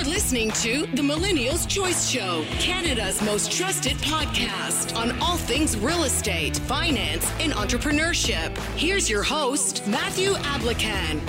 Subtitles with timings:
[0.00, 6.04] You're listening to the Millennials Choice Show, Canada's most trusted podcast on all things real
[6.04, 8.56] estate, finance, and entrepreneurship.
[8.78, 11.20] Here's your host, Matthew Ablakan.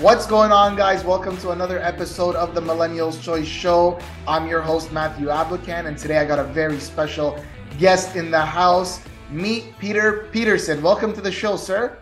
[0.00, 1.04] What's going on, guys?
[1.04, 4.00] Welcome to another episode of the Millennials Choice Show.
[4.26, 7.40] I'm your host, Matthew Ablakan, and today I got a very special
[7.78, 9.04] guest in the house.
[9.30, 10.82] Meet Peter Peterson.
[10.82, 11.96] Welcome to the show, sir.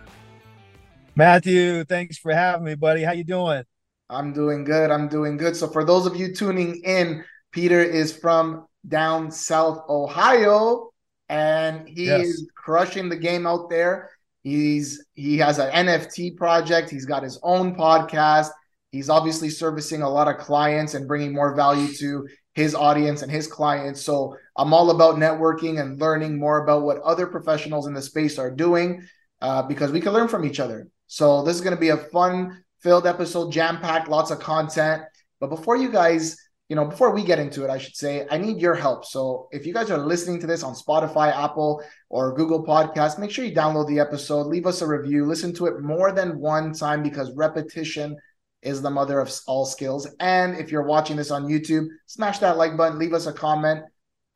[1.16, 3.02] Matthew, thanks for having me, buddy.
[3.02, 3.64] How you doing?
[4.10, 4.90] I'm doing good.
[4.90, 5.56] I'm doing good.
[5.56, 10.90] So for those of you tuning in, Peter is from down south Ohio
[11.28, 12.26] and he yes.
[12.26, 14.10] is crushing the game out there.
[14.42, 18.48] He's he has an NFT project, he's got his own podcast.
[18.92, 23.30] He's obviously servicing a lot of clients and bringing more value to his audience and
[23.30, 24.00] his clients.
[24.00, 28.38] So I'm all about networking and learning more about what other professionals in the space
[28.38, 29.06] are doing
[29.42, 30.88] uh, because we can learn from each other.
[31.06, 35.02] So this is going to be a fun filled episode, jam packed, lots of content.
[35.40, 36.36] But before you guys,
[36.68, 39.04] you know, before we get into it, I should say, I need your help.
[39.04, 43.30] So if you guys are listening to this on Spotify, Apple, or Google Podcast, make
[43.30, 46.74] sure you download the episode, leave us a review, listen to it more than one
[46.74, 48.16] time because repetition
[48.60, 50.06] is the mother of all skills.
[50.20, 53.84] And if you're watching this on YouTube, smash that like button, leave us a comment,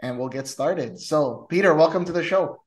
[0.01, 0.99] and we'll get started.
[0.99, 2.63] So, Peter, welcome to the show.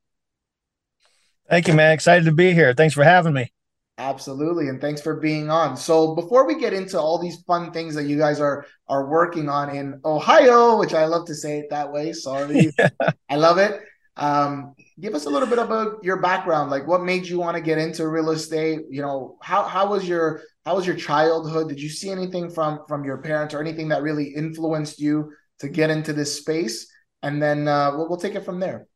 [1.50, 1.94] Thank you, man.
[1.94, 2.73] Excited to be here.
[2.73, 3.52] Thanks for having me.
[3.98, 5.78] Absolutely, and thanks for being on.
[5.78, 9.48] So before we get into all these fun things that you guys are are working
[9.48, 12.12] on in Ohio, which I love to say it that way.
[12.12, 12.90] Sorry, yeah.
[13.30, 13.80] I love it.
[14.18, 16.72] Um, give us a little bit about your background.
[16.72, 18.82] Like, what made you want to get into real estate?
[18.90, 21.70] You know, how how was your how was your childhood?
[21.70, 25.70] Did you see anything from from your parents or anything that really influenced you to
[25.70, 26.92] get into this space?
[27.23, 28.88] And then uh, we'll, we'll take it from there.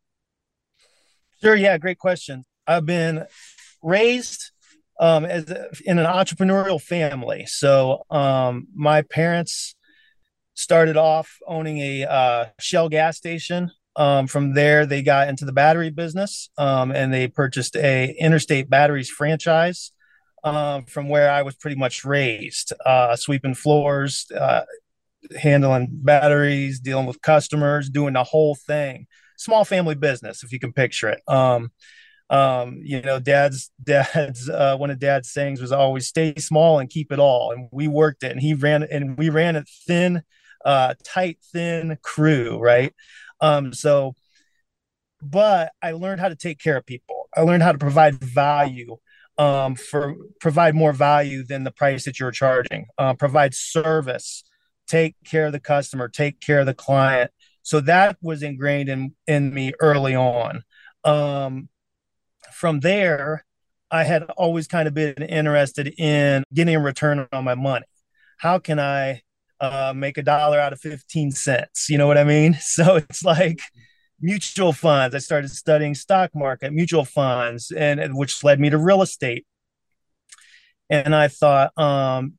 [1.41, 1.55] Sure.
[1.55, 1.77] Yeah.
[1.77, 2.43] Great question.
[2.67, 3.25] I've been
[3.81, 4.51] raised
[4.99, 5.45] um, as
[5.85, 7.45] in an entrepreneurial family.
[7.47, 9.75] So um, my parents
[10.53, 13.71] started off owning a uh, Shell gas station.
[13.95, 18.69] Um, from there, they got into the battery business um, and they purchased a Interstate
[18.69, 19.91] Batteries franchise.
[20.41, 24.61] Um, from where I was pretty much raised, uh, sweeping floors, uh,
[25.37, 29.07] handling batteries, dealing with customers, doing the whole thing.
[29.37, 31.21] Small family business, if you can picture it.
[32.29, 36.89] Um, you know, dad's dad's uh, one of dad's sayings was always stay small and
[36.89, 37.51] keep it all.
[37.51, 40.23] And we worked it, and he ran and we ran a thin,
[40.65, 42.93] uh, tight, thin crew, right?
[43.41, 44.15] Um, so,
[45.21, 47.29] but I learned how to take care of people.
[47.35, 48.97] I learned how to provide value.
[49.37, 52.87] Um, for provide more value than the price that you're charging.
[52.97, 54.43] Uh, provide service,
[54.85, 57.31] take care of the customer, take care of the client.
[57.63, 60.63] So that was ingrained in in me early on.
[61.05, 61.69] Um,
[62.59, 63.45] from there,
[63.89, 67.85] I had always kind of been interested in getting a return on my money.
[68.37, 69.21] How can I
[69.61, 71.89] uh, make a dollar out of 15 cents?
[71.89, 72.57] You know what I mean?
[72.61, 73.61] So it's like
[74.19, 75.15] mutual funds.
[75.15, 79.45] I started studying stock market, mutual funds, and which led me to real estate.
[80.89, 82.33] And I thought, um,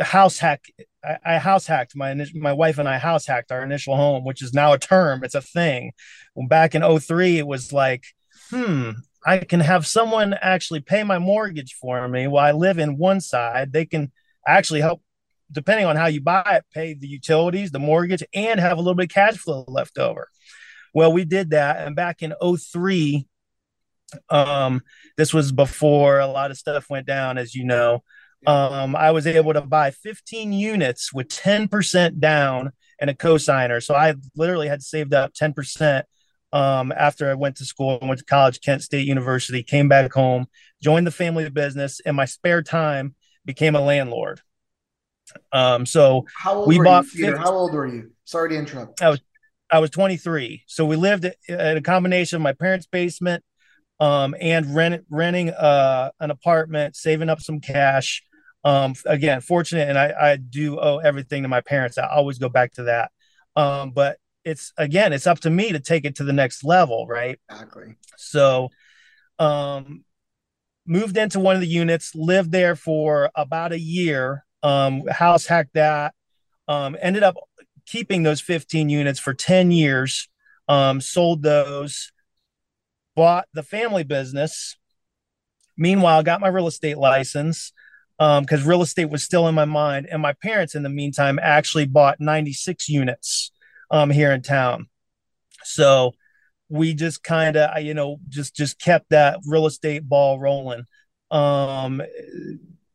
[0.00, 0.66] house hack.
[1.02, 4.42] I, I house hacked my my wife and I house hacked our initial home, which
[4.42, 5.24] is now a term.
[5.24, 5.92] It's a thing.
[6.34, 8.04] Well, back in 03, it was like,
[8.50, 8.90] hmm,
[9.24, 13.20] I can have someone actually pay my mortgage for me while I live in one
[13.20, 13.72] side.
[13.72, 14.12] They can
[14.46, 15.02] actually help,
[15.52, 18.94] depending on how you buy it, pay the utilities, the mortgage, and have a little
[18.94, 20.28] bit of cash flow left over.
[20.94, 21.86] Well, we did that.
[21.86, 23.26] And back in 03,
[24.28, 24.82] um,
[25.16, 28.02] this was before a lot of stuff went down, as you know.
[28.46, 33.82] Um, I was able to buy 15 units with 10% down and a cosigner.
[33.82, 36.04] So I literally had saved up 10%
[36.52, 40.12] um, after I went to school, I went to college, Kent State University, came back
[40.12, 40.46] home,
[40.82, 44.40] joined the family business, and my spare time became a landlord.
[45.52, 46.26] Um, so
[46.66, 47.04] we bought.
[47.14, 48.10] You, Peter, how old were you?
[48.24, 49.00] Sorry to interrupt.
[49.00, 49.20] I was
[49.70, 50.64] I was 23.
[50.66, 53.44] So we lived at a combination of my parents' basement
[54.00, 58.22] um, and rent, renting uh, an apartment, saving up some cash.
[58.62, 61.96] Um, again, fortunate, and I, I do owe everything to my parents.
[61.96, 63.10] I always go back to that.
[63.56, 64.18] Um, but
[64.50, 67.38] it's again, it's up to me to take it to the next level, right?
[67.50, 67.94] Exactly.
[68.16, 68.68] So,
[69.38, 70.04] um,
[70.86, 75.74] moved into one of the units, lived there for about a year, um, house hacked
[75.74, 76.14] that,
[76.68, 77.36] um, ended up
[77.86, 80.28] keeping those 15 units for 10 years,
[80.68, 82.12] um, sold those,
[83.14, 84.76] bought the family business.
[85.76, 87.72] Meanwhile, got my real estate license
[88.18, 90.06] because um, real estate was still in my mind.
[90.10, 93.49] And my parents, in the meantime, actually bought 96 units
[93.90, 94.88] um, here in town.
[95.64, 96.14] So
[96.68, 100.84] we just kind of, you know, just just kept that real estate ball rolling.
[101.30, 102.02] Um,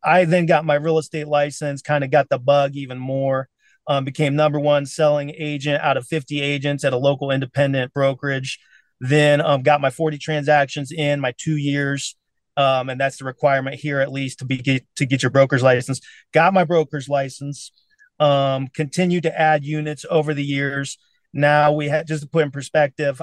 [0.04, 3.50] I then got my real estate license, kind of got the bug even more.
[3.88, 8.60] Um, became number one selling agent out of 50 agents at a local independent brokerage.
[9.00, 12.16] Then um, got my 40 transactions in my two years.
[12.58, 15.62] Um, and that's the requirement here at least to be get, to get your broker's
[15.62, 16.00] license.
[16.34, 17.72] Got my broker's license.
[18.18, 20.98] Um, continued to add units over the years.
[21.34, 23.22] Now we had just to put in perspective,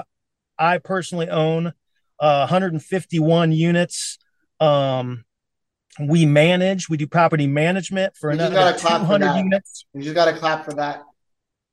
[0.59, 1.73] I personally own
[2.19, 4.19] uh, 151 units.
[4.59, 5.25] Um,
[5.99, 9.85] we manage, we do property management for you another 200 units.
[9.93, 11.03] You just got to clap for that.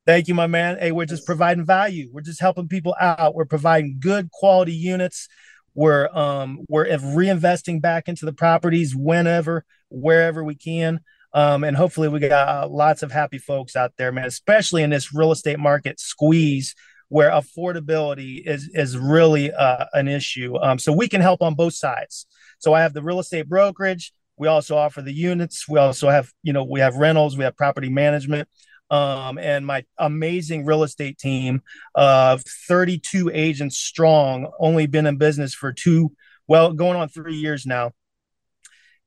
[0.05, 0.77] Thank you, my man.
[0.79, 2.09] Hey, we're just providing value.
[2.11, 3.35] We're just helping people out.
[3.35, 5.27] We're providing good quality units.
[5.73, 11.01] We're um we're reinvesting back into the properties whenever, wherever we can.
[11.33, 14.89] Um, and hopefully we got uh, lots of happy folks out there, man, especially in
[14.89, 16.75] this real estate market squeeze
[17.11, 20.57] where affordability is is really uh, an issue.
[20.57, 22.25] Um, so we can help on both sides.
[22.59, 24.13] So I have the real estate brokerage.
[24.37, 25.67] We also offer the units.
[25.67, 27.37] We also have, you know, we have rentals.
[27.37, 28.47] We have property management.
[28.89, 31.61] Um, and my amazing real estate team
[31.95, 36.13] of 32 agents strong, only been in business for two,
[36.47, 37.91] well, going on three years now.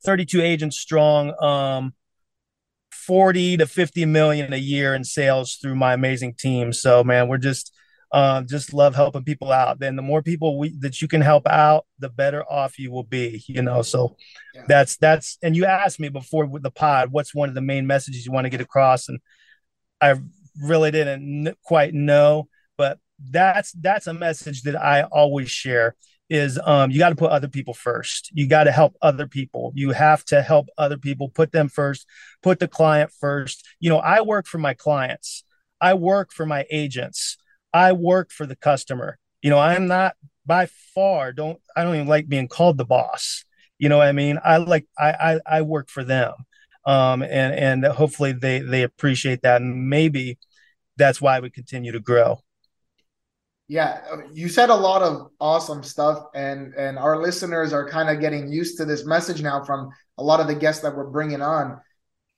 [0.05, 1.35] 32 agents strong.
[1.43, 1.95] Um,
[3.07, 6.73] 40 to 50 million a year in sales through my amazing team.
[6.73, 7.73] So man, we're just
[8.13, 9.81] um, just love helping people out.
[9.81, 13.03] Then the more people we, that you can help out, the better off you will
[13.03, 13.43] be.
[13.49, 14.17] You know, so
[14.55, 14.63] yeah.
[14.69, 15.37] that's that's.
[15.43, 18.31] And you asked me before with the pod, what's one of the main messages you
[18.31, 19.19] want to get across, and
[20.01, 20.15] I
[20.63, 22.49] really didn't quite know,
[22.79, 25.97] but that's that's a message that I always share
[26.31, 28.31] is um, you got to put other people first.
[28.33, 29.73] You got to help other people.
[29.75, 32.07] You have to help other people, put them first,
[32.43, 33.67] put the client first.
[33.81, 35.45] You know, I work for my clients,
[35.81, 37.37] I work for my agents,
[37.73, 39.19] I work for the customer.
[39.43, 40.15] You know, I'm not
[40.47, 43.45] by far don't I don't even like being called the boss.
[43.79, 44.39] You know what I mean?
[44.45, 45.11] I like I
[45.47, 46.33] I, I work for them.
[46.87, 50.39] Um, and and hopefully they they appreciate that and maybe
[50.97, 52.41] that's why we continue to grow.
[53.67, 58.11] Yeah, uh, you said a lot of awesome stuff, and and our listeners are kind
[58.11, 59.89] of getting used to this message now from
[60.19, 61.81] a lot of the guests that we're bringing on.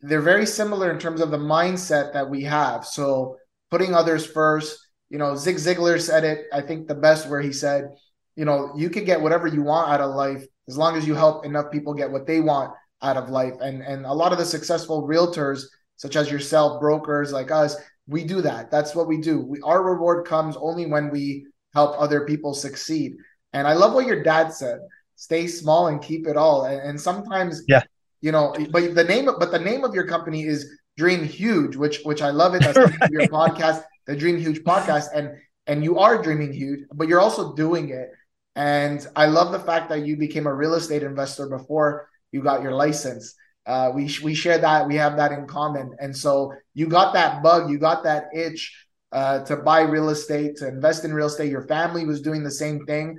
[0.00, 2.84] They're very similar in terms of the mindset that we have.
[2.86, 3.38] So
[3.70, 4.78] putting others first.
[5.08, 6.46] You know, Zig Ziglar said it.
[6.52, 7.90] I think the best where he said,
[8.34, 11.14] you know, you can get whatever you want out of life as long as you
[11.14, 12.72] help enough people get what they want
[13.02, 13.54] out of life.
[13.60, 15.64] And and a lot of the successful realtors,
[15.96, 17.76] such as yourself, brokers like us,
[18.08, 18.70] we do that.
[18.70, 19.40] That's what we do.
[19.40, 23.16] We, our reward comes only when we help other people succeed.
[23.52, 24.80] And I love what your dad said:
[25.16, 26.66] stay small and keep it all.
[26.66, 27.82] And, and sometimes, yeah,
[28.20, 31.76] you know, but the name, of, but the name of your company is Dream Huge,
[31.76, 32.62] which which I love it.
[32.62, 33.10] That's right.
[33.10, 35.30] your podcast, the Dream Huge podcast, and
[35.66, 38.10] and you are dreaming huge, but you're also doing it.
[38.54, 42.62] And I love the fact that you became a real estate investor before you got
[42.62, 43.34] your license.
[43.66, 44.86] Uh, we we share that.
[44.86, 45.94] We have that in common.
[45.98, 47.70] And so you got that bug.
[47.70, 51.50] You got that itch uh, to buy real estate, to invest in real estate.
[51.50, 53.18] Your family was doing the same thing.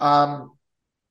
[0.00, 0.52] Um,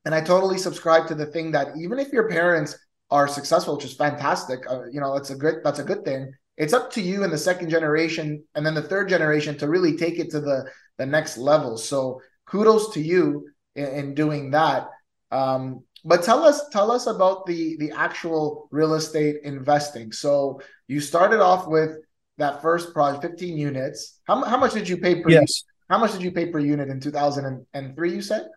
[0.06, 2.78] and I totally subscribe to the thing that even if your parents
[3.12, 6.31] are successful, which is fantastic, uh, you know, that's a good that's a good thing.
[6.56, 9.98] It's up to you in the second generation and then the third generation to really
[9.98, 11.78] take it to the the next level.
[11.78, 14.88] So kudos to you in, in doing that.
[15.31, 20.99] Um, but tell us tell us about the the actual real estate investing so you
[20.99, 21.97] started off with
[22.38, 25.36] that first project 15 units how, how much did you pay per yes.
[25.36, 25.50] unit?
[25.89, 28.48] how much did you pay per unit in 2003 you said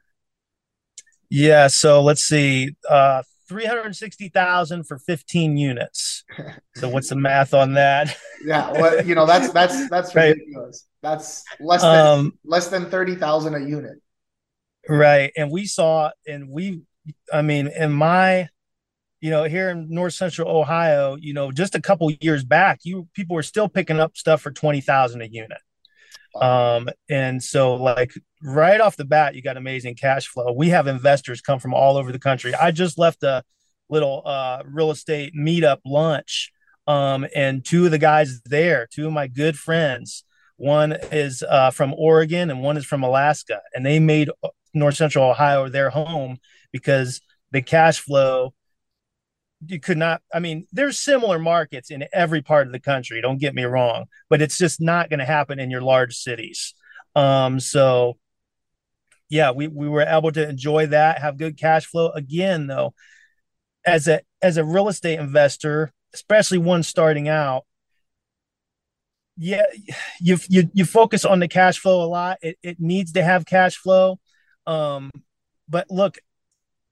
[1.30, 6.22] yeah so let's see uh 360,000 for 15 units.
[6.76, 8.16] So what's the math on that?
[8.44, 10.86] yeah, well, you know, that's that's that's ridiculous.
[11.02, 11.10] Right.
[11.10, 14.00] That's less than um, less than 30,000 a unit.
[14.88, 15.32] Right.
[15.36, 16.82] And we saw and we
[17.32, 18.48] I mean, in my,
[19.20, 23.08] you know, here in North Central Ohio, you know, just a couple years back, you
[23.12, 25.58] people were still picking up stuff for twenty thousand a unit.
[26.40, 28.12] Um, and so like
[28.42, 30.52] right off the bat, you got amazing cash flow.
[30.52, 32.54] We have investors come from all over the country.
[32.54, 33.42] I just left a
[33.88, 36.52] little uh, real estate meetup lunch.
[36.86, 40.24] Um, and two of the guys there, two of my good friends,
[40.56, 44.30] one is uh, from Oregon and one is from Alaska, and they made
[44.74, 46.38] North Central Ohio their home
[46.72, 47.20] because
[47.52, 48.54] the cash flow
[49.66, 53.40] you could not i mean there's similar markets in every part of the country don't
[53.40, 56.74] get me wrong but it's just not going to happen in your large cities.
[57.14, 58.16] Um so
[59.28, 62.10] yeah we, we were able to enjoy that have good cash flow.
[62.10, 62.94] Again though
[63.84, 67.64] as a as a real estate investor especially one starting out
[69.36, 69.64] yeah
[70.20, 72.38] you you, you focus on the cash flow a lot.
[72.42, 74.18] It, it needs to have cash flow
[74.70, 75.10] um
[75.68, 76.18] but look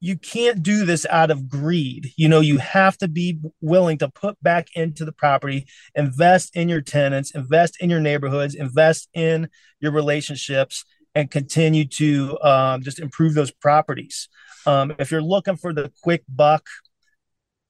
[0.00, 2.12] you can't do this out of greed.
[2.16, 6.68] You know, you have to be willing to put back into the property, invest in
[6.68, 9.49] your tenants, invest in your neighborhoods, invest in
[9.80, 14.28] your relationships, and continue to um, just improve those properties.
[14.66, 16.68] Um, if you're looking for the quick buck,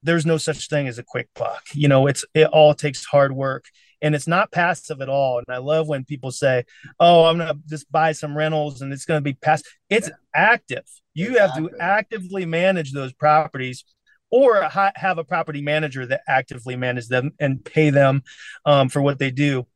[0.03, 1.63] there's no such thing as a quick buck.
[1.73, 3.65] You know, it's it all takes hard work
[4.01, 5.39] and it's not passive at all.
[5.39, 6.65] And I love when people say,
[6.99, 10.15] "Oh, I'm gonna just buy some rentals and it's gonna be passive." It's yeah.
[10.33, 10.85] active.
[11.13, 11.71] You it's have active.
[11.71, 13.83] to actively manage those properties,
[14.31, 18.23] or ha- have a property manager that actively manage them and pay them
[18.65, 19.67] um, for what they do.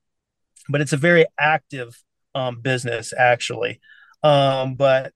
[0.70, 2.02] But it's a very active
[2.36, 3.80] um, business, actually.
[4.24, 5.14] Um, but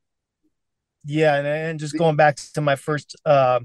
[1.06, 3.62] yeah, and, and, just going back to my first uh,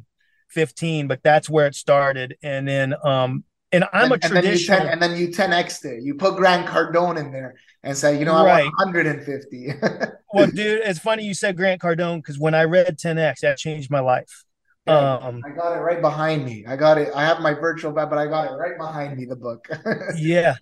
[0.51, 4.87] 15, but that's where it started, and then um, and I'm and, a traditional.
[4.87, 6.03] And then, you 10, and then you 10x it.
[6.03, 8.65] You put Grant Cardone in there and say, you know, I right.
[8.65, 9.75] want 150.
[10.33, 13.91] well, dude, it's funny you said Grant Cardone because when I read 10x, that changed
[13.91, 14.45] my life.
[14.87, 16.65] Yeah, um, I got it right behind me.
[16.67, 17.11] I got it.
[17.15, 19.27] I have my virtual bed, but I got it right behind me.
[19.27, 19.69] The book.
[20.17, 20.57] yeah,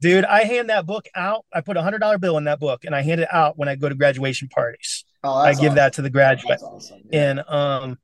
[0.00, 1.46] dude, I hand that book out.
[1.54, 3.68] I put a hundred dollar bill in that book, and I hand it out when
[3.68, 5.04] I go to graduation parties.
[5.22, 5.74] Oh, I give awesome.
[5.76, 6.60] that to the graduate.
[6.60, 7.02] Awesome.
[7.08, 7.30] Yeah.
[7.30, 7.98] And um,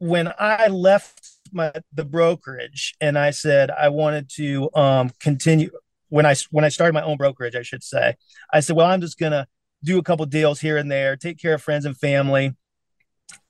[0.00, 5.70] when I left my the brokerage and I said I wanted to um continue
[6.08, 8.16] when I when I started my own brokerage, I should say.
[8.52, 9.46] I said, well, I'm just gonna
[9.84, 12.56] do a couple deals here and there, take care of friends and family,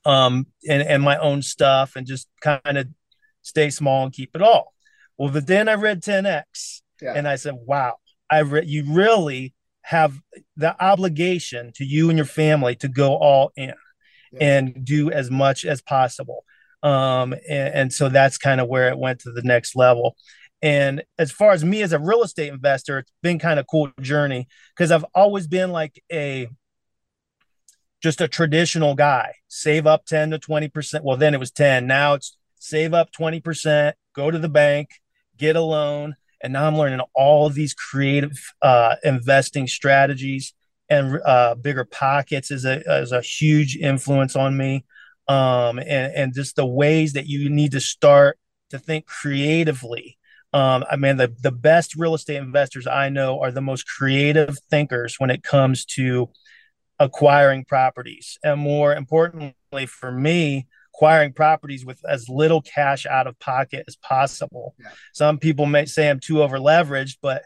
[0.05, 2.87] um, and and my own stuff, and just kind of
[3.41, 4.73] stay small and keep it all.
[5.17, 7.13] Well, but then I read 10x, yeah.
[7.15, 7.97] and I said, wow,
[8.29, 9.53] I re- you really
[9.83, 10.19] have
[10.55, 13.73] the obligation to you and your family to go all in
[14.39, 16.45] and do as much as possible
[16.83, 20.15] um, and, and so that's kind of where it went to the next level.
[20.61, 23.91] And as far as me as a real estate investor, it's been kind of cool
[23.99, 26.47] journey because I've always been like a
[28.01, 29.33] just a traditional guy.
[29.47, 31.03] Save up 10 to 20%.
[31.03, 31.87] Well, then it was 10.
[31.87, 34.89] Now it's save up 20%, go to the bank,
[35.37, 36.15] get a loan.
[36.43, 40.53] And now I'm learning all these creative uh, investing strategies
[40.91, 44.83] and uh, BiggerPockets is a, is a huge influence on me
[45.29, 48.37] um, and, and just the ways that you need to start
[48.71, 50.17] to think creatively.
[50.53, 54.57] Um, I mean, the, the best real estate investors I know are the most creative
[54.69, 56.29] thinkers when it comes to
[56.99, 58.37] acquiring properties.
[58.43, 63.95] And more importantly, for me, acquiring properties with as little cash out of pocket as
[63.95, 64.75] possible.
[64.77, 64.89] Yeah.
[65.13, 67.43] Some people may say I'm too over leveraged, but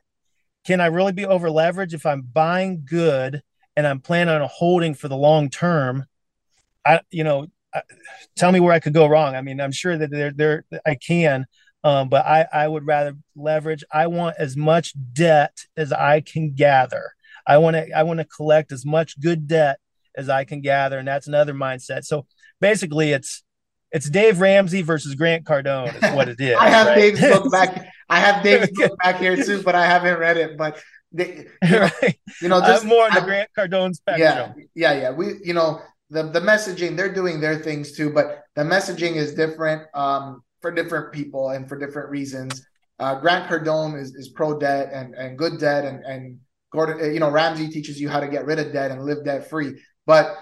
[0.66, 3.42] can I really be over leveraged if I'm buying good
[3.76, 6.06] and I'm planning on holding for the long term?
[6.86, 7.48] I, you know,
[8.36, 9.36] tell me where I could go wrong.
[9.36, 11.46] I mean, I'm sure that there, there, I can,
[11.84, 13.84] um, but I, I would rather leverage.
[13.92, 17.12] I want as much debt as I can gather.
[17.48, 19.80] I want to, I want to collect as much good debt
[20.18, 22.06] as I can gather, and that's another mindset.
[22.06, 22.26] So
[22.60, 23.44] basically, it's
[23.96, 26.56] it's Dave Ramsey versus Grant Cardone is what it is.
[26.56, 26.96] I have right?
[27.16, 27.88] Dave's book back.
[28.10, 30.58] I have Dave's book back here too, but I haven't read it.
[30.58, 30.82] But
[31.14, 32.20] they, you, know, right.
[32.42, 34.54] you know, just I'm more on the Grant Cardone spectrum.
[34.76, 35.12] Yeah, yeah, yeah.
[35.12, 39.34] We, you know, the the messaging they're doing their things too, but the messaging is
[39.34, 42.68] different um, for different people and for different reasons.
[43.00, 47.22] Uh, Grant Cardone is, is pro debt and and good debt, and and Gordon, you
[47.22, 49.82] know, Ramsey teaches you how to get rid of debt and live debt free.
[50.06, 50.38] But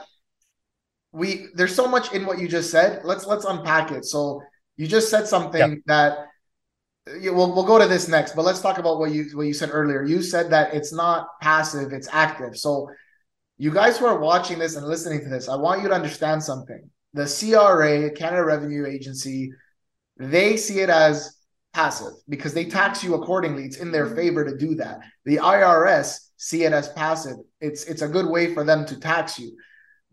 [1.14, 3.02] we there's so much in what you just said.
[3.06, 4.04] Let's let's unpack it.
[4.04, 4.42] So
[4.76, 5.80] you just said something yep.
[5.86, 6.18] that
[7.08, 9.70] we'll we'll go to this next, but let's talk about what you what you said
[9.72, 10.04] earlier.
[10.04, 12.58] You said that it's not passive, it's active.
[12.58, 12.90] So
[13.58, 16.44] you guys who are watching this and listening to this, I want you to understand
[16.44, 16.90] something.
[17.14, 19.52] The CRA, Canada Revenue Agency,
[20.18, 21.38] they see it as
[21.74, 23.66] passive because they tax you accordingly.
[23.66, 24.16] It's in their mm-hmm.
[24.16, 25.02] favor to do that.
[25.26, 27.38] The IRS see it as passive.
[27.62, 29.56] It's it's a good way for them to tax you.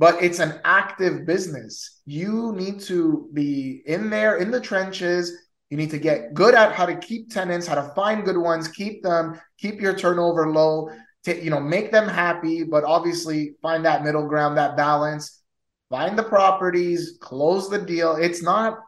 [0.01, 2.01] But it's an active business.
[2.07, 5.31] You need to be in there in the trenches.
[5.69, 8.67] You need to get good at how to keep tenants, how to find good ones,
[8.67, 10.89] keep them, keep your turnover low
[11.25, 15.43] to, you know, make them happy, but obviously find that middle ground, that balance,
[15.91, 18.17] find the properties, close the deal.
[18.17, 18.79] It's not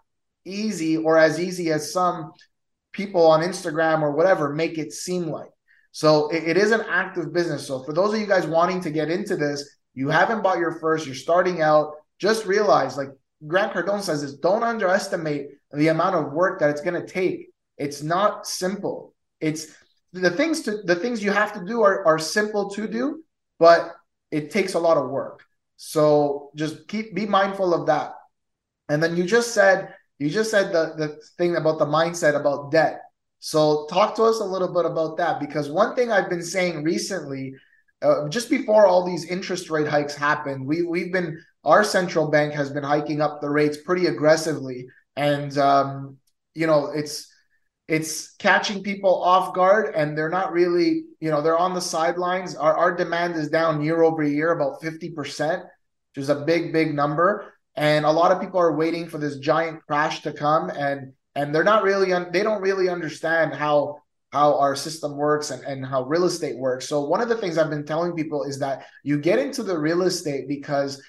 [0.47, 2.33] easy or as easy as some
[2.93, 5.51] people on Instagram or whatever make it seem like.
[5.91, 7.67] So it, it is an active business.
[7.67, 10.73] So for those of you guys wanting to get into this, you haven't bought your
[10.73, 13.11] first, you're starting out, just realize like
[13.47, 17.51] Grant Cardone says is don't underestimate the amount of work that it's going to take.
[17.79, 19.15] It's not simple.
[19.41, 19.75] It's
[20.13, 23.25] the things to the things you have to do are, are simple to do,
[23.59, 23.93] but
[24.31, 25.43] it takes a lot of work.
[25.77, 28.13] So just keep be mindful of that.
[28.89, 32.71] And then you just said you just said the the thing about the mindset about
[32.71, 33.01] debt.
[33.41, 36.85] So talk to us a little bit about that because one thing I've been saying
[36.85, 37.55] recently,
[38.03, 42.53] uh, just before all these interest rate hikes happened, we we've been our central bank
[42.55, 46.19] has been hiking up the rates pretty aggressively, and um,
[46.55, 47.33] you know it's
[47.89, 52.57] it's catching people off guard, and they're not really you know they're on the sidelines.
[52.57, 55.63] Our our demand is down year over year about fifty percent,
[56.15, 59.39] which is a big big number, and a lot of people are waiting for this
[59.39, 64.02] giant crash to come, and and they're not really un- they don't really understand how
[64.33, 66.89] how our system works and, and how real estate works.
[66.89, 69.79] So one of the things I've been telling people is that you get into the
[69.79, 71.03] real estate because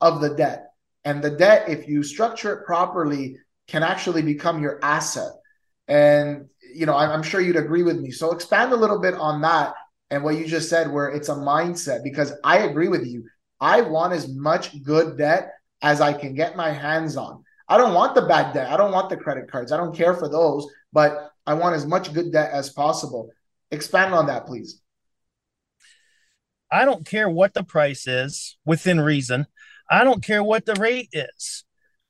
[0.00, 0.66] of the debt.
[1.04, 3.36] And the debt, if you structure it properly,
[3.68, 5.32] can actually become your asset.
[5.88, 8.10] And you know, I'm, I'm sure you'd agree with me.
[8.10, 9.74] So expand a little bit on that
[10.10, 13.28] and what you just said, where it's a mindset, because I agree with you.
[13.60, 17.44] I want as much good debt as I can get my hands on.
[17.68, 18.70] I don't want the bad debt.
[18.70, 19.70] I don't want the credit cards.
[19.70, 23.30] I don't care for those, but I want as much good debt as possible.
[23.72, 24.80] Expand on that, please.
[26.70, 29.46] I don't care what the price is within reason.
[29.90, 31.64] I don't care what the rate is.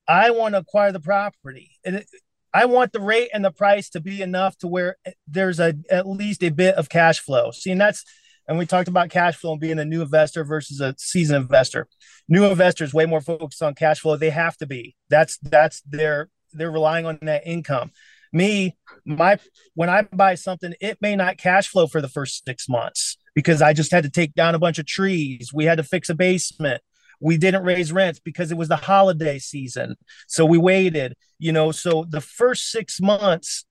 [0.07, 1.71] I want to acquire the property.
[1.87, 2.05] And
[2.53, 6.07] I want the rate and the price to be enough to where there's a at
[6.07, 7.51] least a bit of cash flow.
[7.51, 8.05] See, and that's
[8.47, 11.89] and we talked about cash flow and being a new investor versus a seasoned investor.
[12.29, 14.17] New investors way more focused on cash flow.
[14.17, 14.97] They have to be.
[15.09, 17.93] That's that's their they're relying on that income.
[18.33, 19.39] Me, my
[19.75, 23.61] when I buy something, it may not cash flow for the first six months because
[23.63, 25.53] I just had to take down a bunch of trees.
[25.53, 26.83] We had to fix a basement.
[27.21, 29.97] We didn't raise rents because it was the holiday season.
[30.27, 31.71] So we waited, you know.
[31.73, 33.67] So the first six months,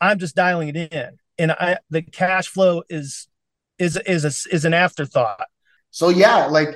[0.00, 1.18] I'm just dialing it in.
[1.38, 3.28] And I the cash flow is
[3.78, 5.46] is is a, is an afterthought.
[5.90, 6.74] So yeah, like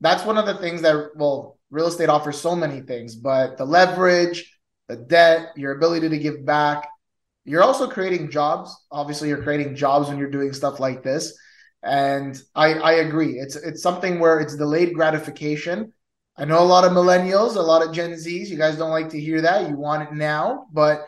[0.00, 3.64] that's one of the things that well, real estate offers so many things, but the
[3.64, 4.53] leverage,
[4.88, 6.88] the debt, your ability to give back,
[7.44, 8.74] you're also creating jobs.
[8.90, 11.36] Obviously, you're creating jobs when you're doing stuff like this.
[11.82, 13.38] And I, I agree.
[13.38, 15.92] It's it's something where it's delayed gratification.
[16.36, 18.48] I know a lot of millennials, a lot of Gen Zs.
[18.48, 19.68] You guys don't like to hear that.
[19.68, 21.04] You want it now, but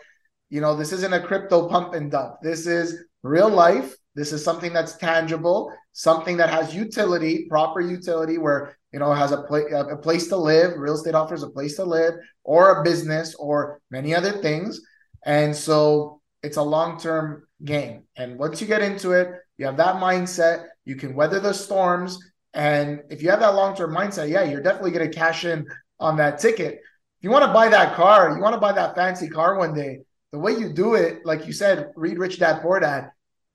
[0.50, 2.36] you know this isn't a crypto pump and dump.
[2.42, 3.96] This is real life.
[4.14, 9.30] This is something that's tangible, something that has utility, proper utility, where you know has
[9.30, 10.72] a, pla- a place to live.
[10.78, 14.80] Real estate offers a place to live, or a business, or many other things.
[15.26, 18.04] And so it's a long term game.
[18.16, 19.28] And once you get into it,
[19.58, 22.18] you have that mindset, you can weather the storms.
[22.54, 25.66] And if you have that long term mindset, yeah, you're definitely going to cash in
[26.00, 26.76] on that ticket.
[27.18, 29.74] If you want to buy that car, you want to buy that fancy car one
[29.74, 30.00] day,
[30.32, 33.10] the way you do it, like you said, read Rich Dad Poor Dad,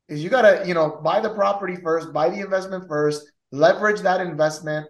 [0.07, 4.01] is you got to, you know, buy the property first, buy the investment first, leverage
[4.01, 4.85] that investment,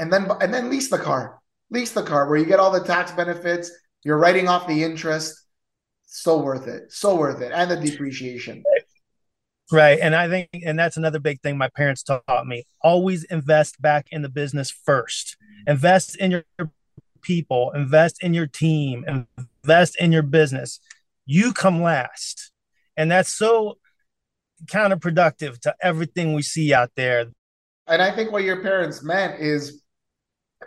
[0.00, 1.38] and then and then lease the car.
[1.70, 3.70] Lease the car where you get all the tax benefits,
[4.02, 5.46] you're writing off the interest.
[6.06, 6.90] So worth it.
[6.90, 7.52] So worth it.
[7.54, 8.64] And the depreciation.
[9.70, 10.00] Right.
[10.02, 14.08] And I think, and that's another big thing my parents taught me always invest back
[14.10, 15.36] in the business first.
[15.68, 16.44] Invest in your
[17.22, 19.26] people, invest in your team,
[19.62, 20.80] invest in your business.
[21.24, 22.50] You come last.
[22.96, 23.78] And that's so
[24.64, 27.26] counterproductive to everything we see out there.
[27.86, 29.79] And I think what your parents meant is,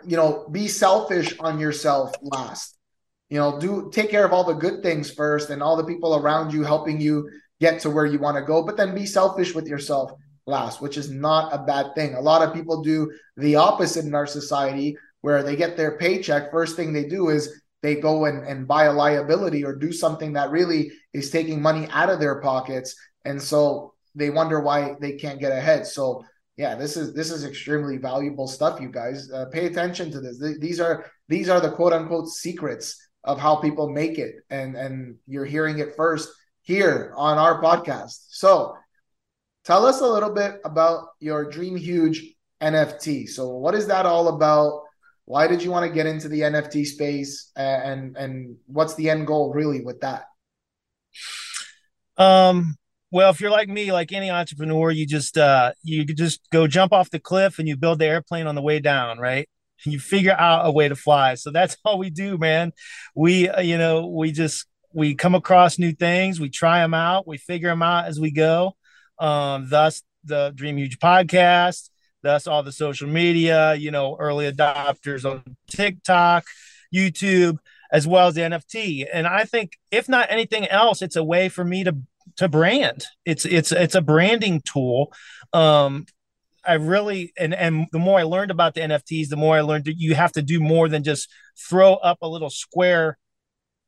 [0.06, 2.76] you know, be selfish on yourself last.
[3.30, 6.14] You know, do take care of all the good things first and all the people
[6.16, 7.28] around you helping you
[7.60, 10.12] get to where you want to go, but then be selfish with yourself
[10.46, 12.14] last, which is not a bad thing.
[12.14, 16.50] A lot of people do the opposite in our society where they get their paycheck.
[16.50, 20.34] First thing they do is they go and, and buy a liability or do something
[20.34, 22.94] that really is taking money out of their pockets.
[23.24, 25.86] And so they wonder why they can't get ahead.
[25.86, 26.24] So
[26.56, 29.30] yeah, this is this is extremely valuable stuff, you guys.
[29.30, 30.38] Uh, pay attention to this.
[30.60, 35.16] These are these are the quote unquote secrets of how people make it, and and
[35.26, 36.28] you're hearing it first
[36.62, 38.26] here on our podcast.
[38.28, 38.76] So
[39.64, 43.28] tell us a little bit about your Dream Huge NFT.
[43.28, 44.82] So what is that all about?
[45.24, 49.26] Why did you want to get into the NFT space and and what's the end
[49.26, 50.26] goal really with that?
[52.16, 52.76] Um
[53.14, 56.92] well, if you're like me, like any entrepreneur, you just uh you just go jump
[56.92, 59.48] off the cliff and you build the airplane on the way down, right?
[59.84, 61.36] You figure out a way to fly.
[61.36, 62.72] So that's all we do, man.
[63.14, 67.24] We uh, you know, we just we come across new things, we try them out,
[67.28, 68.72] we figure them out as we go.
[69.20, 71.90] Um, thus the Dream Huge podcast,
[72.24, 76.46] thus all the social media, you know, early adopters on TikTok,
[76.92, 77.58] YouTube,
[77.92, 79.06] as well as the NFT.
[79.12, 81.96] And I think if not anything else, it's a way for me to
[82.36, 83.04] to brand.
[83.24, 85.12] It's it's it's a branding tool.
[85.52, 86.06] Um,
[86.66, 89.84] I really and and the more I learned about the NFTs, the more I learned
[89.84, 91.28] that you have to do more than just
[91.68, 93.18] throw up a little square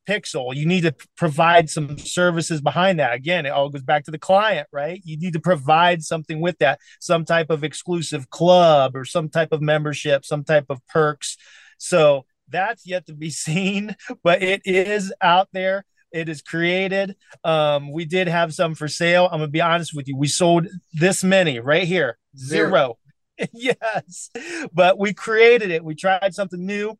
[0.06, 0.54] pixel.
[0.54, 3.14] You need to provide some services behind that.
[3.14, 5.00] Again, it all goes back to the client, right?
[5.04, 9.52] You need to provide something with that, some type of exclusive club or some type
[9.52, 11.36] of membership, some type of perks.
[11.78, 15.84] So that's yet to be seen, but it is out there.
[16.12, 17.16] It is created.
[17.44, 19.28] Um, we did have some for sale.
[19.30, 20.16] I'm gonna be honest with you.
[20.16, 22.68] We sold this many right here, zero.
[22.70, 22.98] zero.
[23.52, 24.30] yes,
[24.72, 25.84] but we created it.
[25.84, 26.98] We tried something new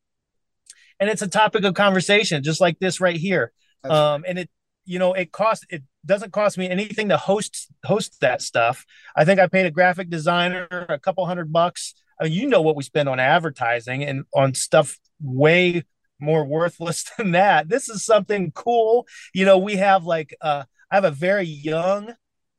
[0.98, 3.52] and it's a topic of conversation, just like this right here.
[3.84, 4.50] um, and it,
[4.84, 8.84] you know, it costs it doesn't cost me anything to host host that stuff.
[9.16, 11.94] I think I paid a graphic designer a couple hundred bucks.
[12.20, 15.84] I mean, you know what we spend on advertising and on stuff way
[16.18, 17.68] more worthless than that.
[17.68, 19.06] This is something cool.
[19.34, 22.14] You know, we have like uh, I have a very young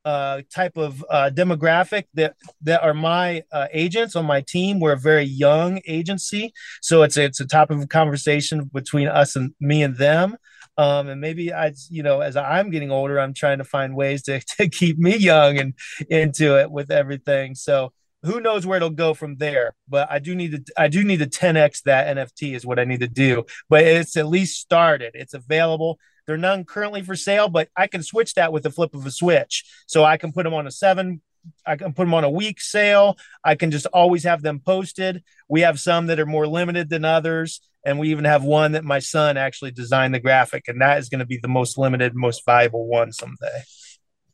[0.06, 4.80] uh, type of uh, demographic that that are my uh, agents on my team.
[4.80, 9.36] We're a very young agency, so it's a, it's a topic of conversation between us
[9.36, 10.38] and me and them.
[10.78, 14.24] Um, and maybe I, you know, as I'm getting older, I'm trying to find ways
[14.24, 15.74] to to keep me young and
[16.10, 17.56] into it with everything.
[17.56, 17.91] So
[18.23, 21.19] who knows where it'll go from there but i do need to i do need
[21.19, 25.12] to 10x that nft is what i need to do but it's at least started
[25.13, 28.93] it's available they're none currently for sale, but I can switch that with the flip
[28.93, 29.63] of a switch.
[29.88, 31.21] So I can put them on a seven,
[31.65, 33.17] I can put them on a week sale.
[33.43, 35.23] I can just always have them posted.
[35.47, 37.62] We have some that are more limited than others.
[37.86, 41.08] And we even have one that my son actually designed the graphic, and that is
[41.08, 43.63] going to be the most limited, most valuable one someday.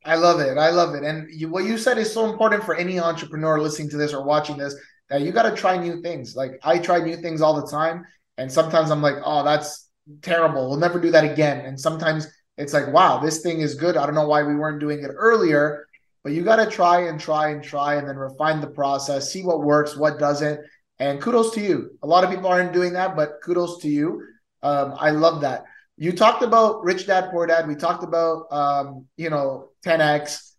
[0.06, 0.58] I love it.
[0.58, 1.04] I love it.
[1.04, 4.24] And you, what you said is so important for any entrepreneur listening to this or
[4.24, 4.76] watching this
[5.10, 6.36] that you got to try new things.
[6.36, 8.06] Like I try new things all the time.
[8.38, 9.90] And sometimes I'm like, oh, that's
[10.22, 10.70] terrible.
[10.70, 11.66] We'll never do that again.
[11.66, 13.96] And sometimes it's like, wow, this thing is good.
[13.96, 15.88] I don't know why we weren't doing it earlier.
[16.24, 19.44] But you got to try and try and try and then refine the process, see
[19.44, 20.60] what works, what doesn't.
[21.00, 21.98] And kudos to you.
[22.02, 24.24] A lot of people aren't doing that, but kudos to you.
[24.62, 25.66] Um, I love that.
[25.98, 27.68] You talked about Rich Dad Poor Dad.
[27.68, 30.54] We talked about, um, you know, 10x.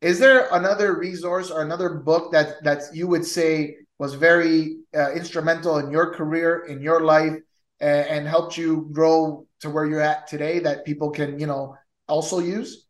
[0.00, 5.12] Is there another resource or another book that that you would say was very uh,
[5.12, 7.34] instrumental in your career, in your life,
[7.80, 11.76] and, and helped you grow to where you're at today that people can, you know,
[12.06, 12.86] also use?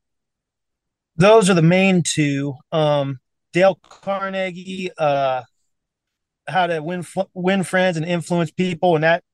[1.16, 2.54] Those are the main two.
[2.70, 3.18] Um,
[3.54, 5.42] Dale Carnegie, uh,
[6.46, 9.24] how to win win friends and influence people, and that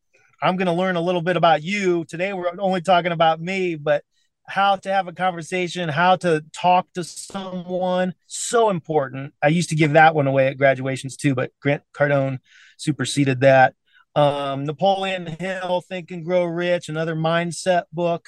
[0.42, 2.32] I'm going to learn a little bit about you today.
[2.32, 4.04] We're only talking about me, but
[4.46, 9.32] how to have a conversation, how to talk to someone, so important.
[9.42, 12.38] I used to give that one away at graduations too, but Grant Cardone
[12.76, 13.74] superseded that
[14.14, 18.26] um, Napoleon Hill, Think and Grow Rich, another mindset book.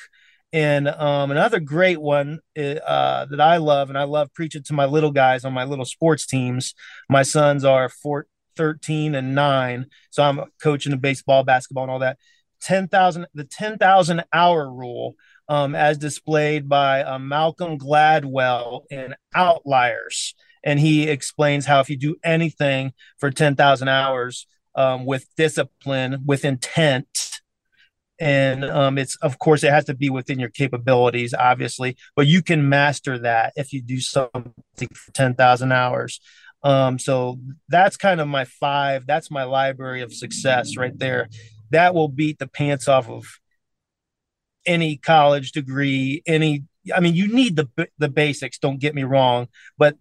[0.52, 4.86] And um, another great one uh, that I love, and I love preaching to my
[4.86, 6.72] little guys on my little sports teams.
[7.10, 9.86] My sons are four, 13 and 9.
[10.10, 12.18] So I'm coaching the baseball, basketball, and all that.
[12.62, 15.14] 10,000, the 10,000 hour rule,
[15.48, 20.34] um, as displayed by uh, Malcolm Gladwell in Outliers.
[20.64, 26.44] And he explains how if you do anything for 10,000 hours, um, with discipline, with
[26.44, 27.40] intent.
[28.18, 32.42] And um, it's, of course, it has to be within your capabilities, obviously, but you
[32.42, 34.52] can master that if you do something
[34.94, 36.20] for 10,000 hours.
[36.62, 37.38] Um, so
[37.68, 39.06] that's kind of my five.
[39.06, 41.28] That's my library of success right there.
[41.70, 43.24] That will beat the pants off of
[44.64, 46.64] any college degree, any
[46.94, 48.58] I mean, you need the the basics.
[48.58, 49.96] Don't get me wrong, but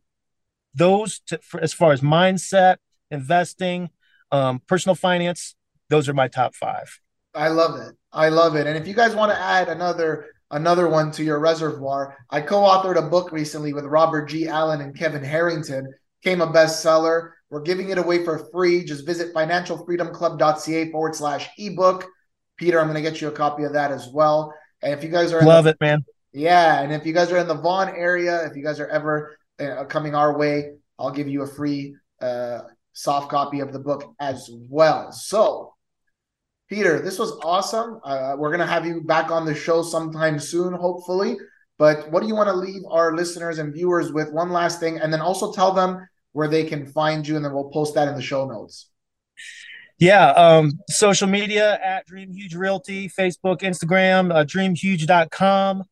[0.74, 2.78] those to, for, as far as mindset,
[3.10, 3.90] investing,
[4.32, 5.56] um, personal finance,
[5.90, 7.00] those are my top five.
[7.34, 7.96] I love it.
[8.12, 8.68] I love it.
[8.68, 12.98] And if you guys want to add another another one to your reservoir, I co-authored
[12.98, 14.48] a book recently with Robert G.
[14.48, 15.94] Allen and Kevin Harrington.
[16.24, 17.32] Came a bestseller.
[17.50, 18.84] We're giving it away for free.
[18.84, 22.08] Just visit financialfreedomclub.ca forward slash ebook.
[22.58, 24.54] Peter, I'm going to get you a copy of that as well.
[24.82, 26.04] And if you guys are love the, it, man.
[26.32, 29.38] Yeah, and if you guys are in the Vaughan area, if you guys are ever
[29.60, 32.60] uh, coming our way, I'll give you a free uh,
[32.94, 35.12] soft copy of the book as well.
[35.12, 35.74] So,
[36.70, 38.00] Peter, this was awesome.
[38.04, 41.38] Uh, we're going to have you back on the show sometime soon, hopefully.
[41.78, 44.32] But what do you want to leave our listeners and viewers with?
[44.32, 47.54] One last thing, and then also tell them where they can find you, and then
[47.54, 48.90] we'll post that in the show notes.
[49.98, 55.84] Yeah, um, social media at Dream Huge Realty, Facebook, Instagram, uh, dreamhuge.com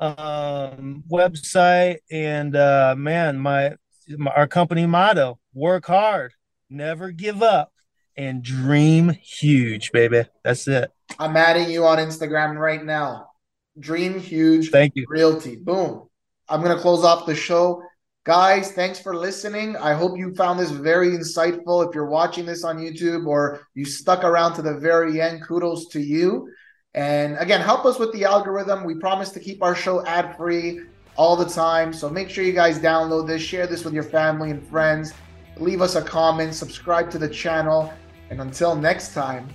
[0.00, 3.74] um, website, and uh, man, my,
[4.16, 6.32] my our company motto work hard,
[6.68, 7.72] never give up,
[8.16, 10.24] and dream huge, baby.
[10.42, 10.90] That's it.
[11.18, 13.30] I'm adding you on Instagram right now.
[13.78, 14.70] Dream huge.
[14.70, 15.06] Thank you.
[15.08, 15.56] Realty.
[15.56, 16.08] Boom.
[16.48, 17.82] I'm going to close off the show.
[18.24, 19.76] Guys, thanks for listening.
[19.76, 21.86] I hope you found this very insightful.
[21.86, 25.88] If you're watching this on YouTube or you stuck around to the very end, kudos
[25.88, 26.48] to you.
[26.94, 28.84] And again, help us with the algorithm.
[28.84, 30.80] We promise to keep our show ad free
[31.16, 31.92] all the time.
[31.92, 35.12] So make sure you guys download this, share this with your family and friends,
[35.58, 37.92] leave us a comment, subscribe to the channel.
[38.30, 39.48] And until next time,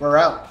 [0.00, 0.48] we're out.